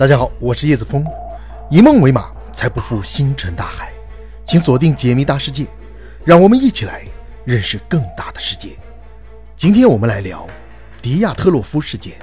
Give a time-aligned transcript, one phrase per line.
[0.00, 1.04] 大家好，我是叶子峰，
[1.68, 3.92] 以梦为马，才不负星辰大海。
[4.46, 5.66] 请锁定解密大世界，
[6.24, 7.06] 让我们一起来
[7.44, 8.78] 认识更大的世界。
[9.58, 10.48] 今天我们来聊
[11.02, 12.14] 迪亚特洛夫事件。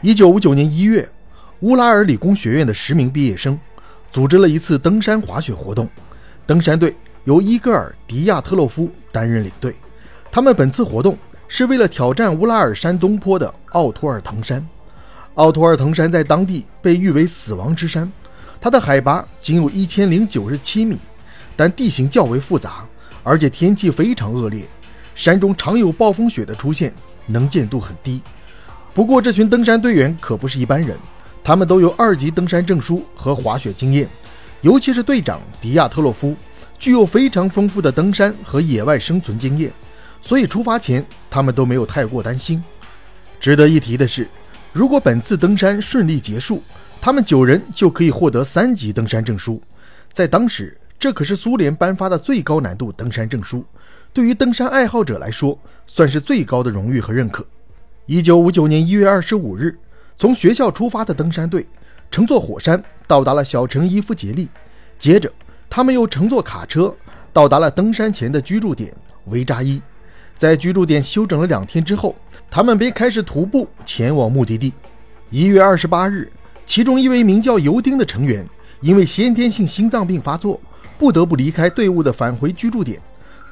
[0.00, 1.08] 一九五九年一月，
[1.62, 3.58] 乌拉尔理工学院的十名毕业生
[4.12, 5.88] 组织了一次登山滑雪活动，
[6.46, 6.94] 登山队
[7.24, 9.74] 由伊戈尔·迪亚特洛夫担任领队。
[10.30, 11.18] 他们本次活动。
[11.54, 14.66] 是为了挑战乌拉尔山东坡的奥托尔滕山。
[15.34, 18.10] 奥托尔滕山在当地被誉为“死亡之山”，
[18.58, 20.96] 它的海拔仅有一千零九十七米，
[21.54, 22.86] 但地形较为复杂，
[23.22, 24.66] 而且天气非常恶劣，
[25.14, 26.90] 山中常有暴风雪的出现，
[27.26, 28.22] 能见度很低。
[28.94, 30.96] 不过，这群登山队员可不是一般人，
[31.44, 34.08] 他们都有二级登山证书和滑雪经验，
[34.62, 36.34] 尤其是队长迪亚特洛夫，
[36.78, 39.70] 具有非常丰富的登山和野外生存经验。
[40.22, 42.62] 所以出发前，他们都没有太过担心。
[43.40, 44.28] 值得一提的是，
[44.72, 46.62] 如果本次登山顺利结束，
[47.00, 49.60] 他们九人就可以获得三级登山证书。
[50.12, 53.64] 在当时，这可是苏联颁发的最高难度登山证书，
[54.12, 57.44] 对于登山爱好者来说，算是最高的荣誉和认可。
[58.06, 59.76] 一九五九年一月二十五日，
[60.16, 61.66] 从学校出发的登山队
[62.10, 64.48] 乘坐火山到达了小城伊夫杰利，
[64.98, 65.28] 接着
[65.68, 66.94] 他们又乘坐卡车
[67.32, 68.94] 到达了登山前的居住点
[69.24, 69.82] 维扎伊。
[70.42, 72.16] 在居住点休整了两天之后，
[72.50, 74.72] 他们便开始徒步前往目的地。
[75.30, 76.28] 一月二十八日，
[76.66, 78.44] 其中一位名叫尤丁的成员
[78.80, 80.60] 因为先天性心脏病发作，
[80.98, 83.00] 不得不离开队伍的返回居住点。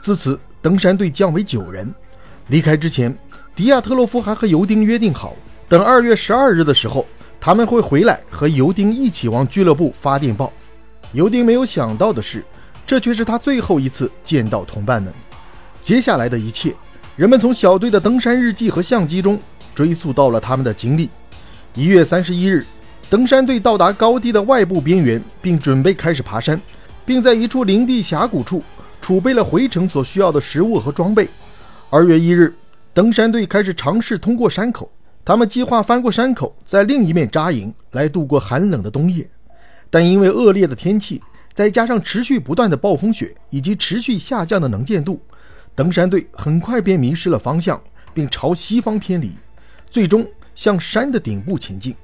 [0.00, 1.94] 自此，登山队降为九人。
[2.48, 3.16] 离开之前，
[3.54, 5.36] 迪亚特洛夫还和尤丁约定好，
[5.68, 7.06] 等二月十二日的时候，
[7.40, 10.52] 他们会回来和尤丁一起往俱乐部发电报。
[11.12, 12.44] 尤丁没有想到的是，
[12.84, 15.14] 这却是他最后一次见到同伴们。
[15.80, 16.74] 接下来的一切，
[17.16, 19.40] 人们从小队的登山日记和相机中
[19.74, 21.08] 追溯到了他们的经历。
[21.74, 22.66] 一月三十一日，
[23.08, 26.60] 登山队到达高地的外部边缘，并准备开始爬山，
[27.04, 28.62] 并在一处林地峡谷处
[29.00, 31.28] 储备了回程所需要的食物和装备。
[31.88, 32.54] 二月一日，
[32.92, 34.90] 登山队开始尝试通过山口，
[35.24, 39.28] 他们计划翻过山口，在另一面扎营来度过寒冷的冬夜。
[39.88, 41.22] 但因为恶劣的天气，
[41.54, 45.20] 再加上持续不断的暴风雪以及持续下降的能见度。
[45.80, 47.82] 登山队很快便迷失了方向，
[48.12, 49.32] 并朝西方偏离，
[49.88, 51.96] 最终向山的顶部前进。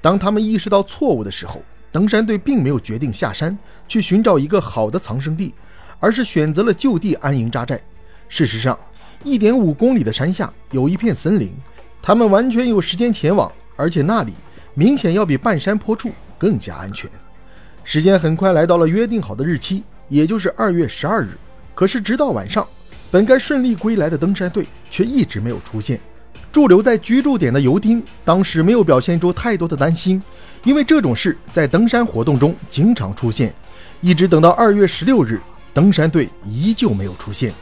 [0.00, 1.62] 当他们意识到错误的时候，
[1.92, 3.56] 登山队并没有决定下山
[3.86, 5.54] 去寻找一个好的藏身地，
[6.00, 7.80] 而是选择了就地安营扎寨。
[8.28, 8.76] 事实上，
[9.22, 11.52] 一点五公里的山下有一片森林，
[12.02, 14.32] 他们完全有时间前往，而且那里
[14.74, 17.08] 明显要比半山坡处更加安全。
[17.84, 21.38] 时间很快来到了约定好的日期，也就是二月十二日。
[21.72, 22.66] 可是直到晚上。
[23.12, 26.00] 本该顺利归来的登山队却一直没有出现。
[26.50, 30.22] 驻留在居住点的尤丁当时没有表现出太多的担心，
[30.64, 33.52] 因为这种事在登山活动中经常出现。
[34.00, 35.38] 一直等到二月十六日，
[35.74, 37.52] 登山队依旧没有出现。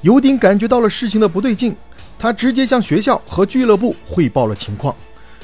[0.00, 1.76] 尤丁感觉到了事情的不对劲，
[2.18, 4.96] 他直接向学校和俱乐部汇报了情况。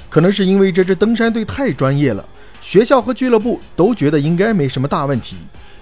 [0.08, 2.26] 可能是因为这支登山队太专业了，
[2.62, 5.36] 学校和俱乐部都觉得应该没什么大问题，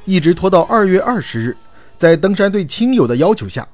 [0.05, 1.57] 一直拖到二月二十日。
[1.99, 3.67] 在登山队亲友的要求下，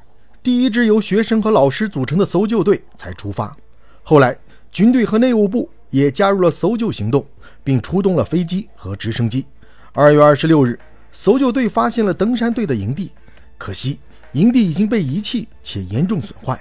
[0.42, 3.54] 第一支由学生和老师组成的搜救队才出发。
[4.02, 4.34] 后来，
[4.72, 7.22] 军队和内务部也加入了搜救行动，
[7.62, 9.44] 并出动了飞机和直升机。
[9.92, 10.80] 二月二十六日，
[11.12, 13.12] 搜救队发现了登山队的营地，
[13.58, 13.98] 可惜
[14.32, 16.58] 营地已经被遗弃且严重损坏。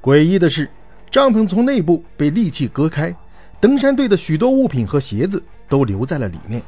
[0.00, 0.66] 诡异的是，
[1.10, 3.14] 帐篷从内部被利器割开，
[3.60, 6.62] 登山队的许多物品和鞋子都留在了里面。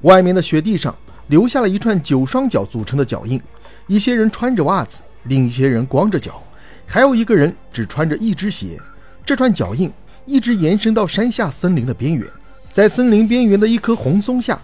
[0.00, 0.92] 外面的雪地上
[1.28, 3.40] 留下了一串九双脚组成的脚印。
[3.86, 6.42] 一些人穿着袜子，另一些人光着脚，
[6.86, 8.80] 还有一个人只穿着一只鞋。
[9.26, 9.92] 这串脚印
[10.24, 12.26] 一直延伸到山下森林的边缘，
[12.72, 14.58] 在森林边缘的一棵红松下，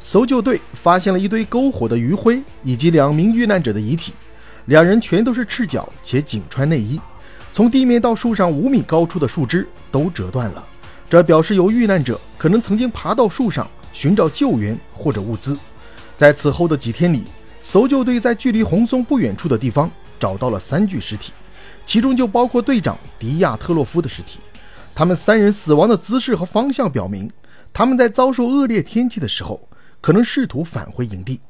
[0.00, 4.12] 搜救队发现了一堆篝火的余灰以及两名遇难者的遗体。
[4.66, 7.00] 两人全都是赤脚且仅穿内衣，
[7.52, 10.64] 从地面到树上五米高处的树枝都折断了，
[11.08, 15.56] 这表示有遇难者可能曾经爬到树上寻找救援或者物资。
[16.16, 17.22] 在此后的几天里。
[17.66, 19.90] 搜救队在距离红松不远处的地方
[20.20, 21.32] 找到了三具尸体，
[21.86, 24.38] 其中就包括队长迪亚特洛夫的尸体。
[24.94, 27.28] 他们三人死亡的姿势和方向表明，
[27.72, 29.66] 他们在遭受恶劣天气的时候
[30.02, 31.40] 可能试图返回营地。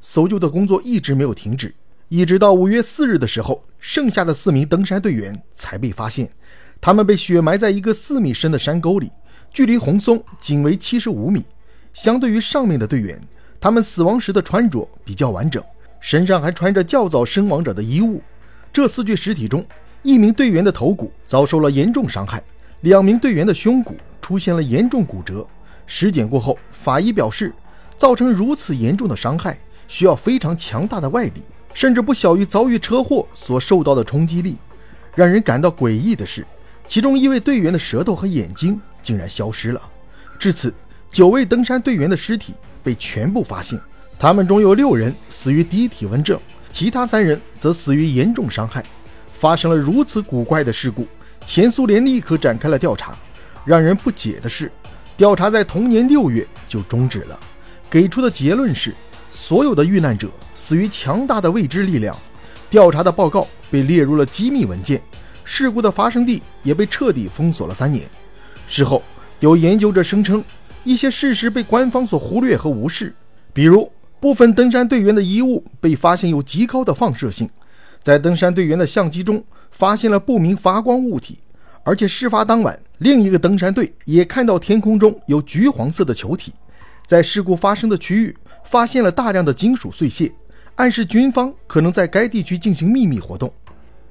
[0.00, 1.74] 搜救的工作一直没有停止，
[2.08, 6.30] 一直到五月四日的时候，剩下的四名登山队员才被发现。
[6.80, 9.10] 他们被雪埋在一个四米深的山沟里，
[9.50, 11.44] 距离红松仅为七十五米。
[11.92, 13.20] 相对于上面的队员。
[13.60, 15.62] 他们死亡时的穿着比较完整，
[16.00, 18.22] 身上还穿着较早身亡者的衣物。
[18.72, 19.64] 这四具尸体中，
[20.02, 22.42] 一名队员的头骨遭受了严重伤害，
[22.82, 25.46] 两名队员的胸骨出现了严重骨折。
[25.86, 27.52] 尸检过后，法医表示，
[27.96, 29.58] 造成如此严重的伤害
[29.88, 31.42] 需要非常强大的外力，
[31.74, 34.56] 甚至不小于遭遇车祸所受到的冲击力。
[35.16, 36.46] 让人感到诡异的是，
[36.86, 39.82] 其中一位队员的舌头和眼睛竟然消失了。
[40.38, 40.72] 至此，
[41.10, 43.80] 九位登山队员的尸体被全部发现，
[44.18, 46.40] 他们中有六人死于低体温症，
[46.72, 48.84] 其他三人则死于严重伤害。
[49.32, 51.06] 发生了如此古怪的事故，
[51.46, 53.16] 前苏联立刻展开了调查。
[53.64, 54.72] 让人不解的是，
[55.16, 57.38] 调查在同年六月就终止了，
[57.90, 58.94] 给出的结论是
[59.30, 62.16] 所有的遇难者死于强大的未知力量。
[62.70, 65.02] 调查的报告被列入了机密文件，
[65.44, 68.08] 事故的发生地也被彻底封锁了三年。
[68.66, 69.02] 事后，
[69.40, 70.42] 有研究者声称，
[70.84, 73.14] 一些事实被官方所忽略和无视，
[73.52, 73.90] 比如
[74.20, 77.48] 部分登山队员的衣物被发现有极高的放射性。
[78.02, 81.40] 在登山队员的相机中发现了不明发光物体，
[81.82, 86.54] 而且事发当晚，另一个登山队也看到天空中有橘黄色的球体。
[87.06, 90.32] 在事故发生的区域发现了大量的金属碎屑，
[90.76, 93.52] 暗示军方可能在该地区进行秘密活动。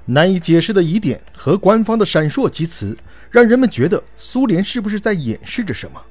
[0.06, 2.98] 难以解释的疑点和官方的闪烁其词，
[3.30, 6.02] 让人们觉得苏联是不是在掩饰着什么？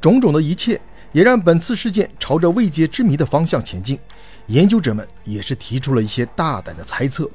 [0.00, 0.80] 种种的一切
[1.12, 3.98] 也让本次事件朝着未解之谜的方向前进。
[4.46, 7.28] 研究者们也是提出了一些大胆的猜测。